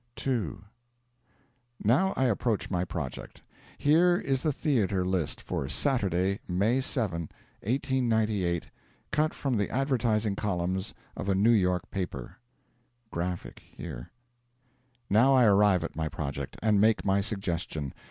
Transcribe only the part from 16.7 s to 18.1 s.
make my suggestion.